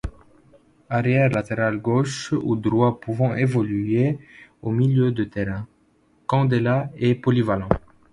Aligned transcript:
Arrière 0.89 1.29
latéral 1.29 1.77
gauche 1.79 2.31
ou 2.33 2.55
droit 2.55 2.99
pouvant 2.99 3.35
évoluer 3.35 4.17
au 4.63 4.71
milieu 4.71 5.11
de 5.11 5.23
terrain, 5.23 5.67
Candela 6.25 6.89
est 6.97 7.13
polyvalent. 7.13 7.69